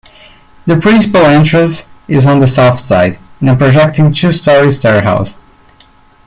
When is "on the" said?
2.25-2.47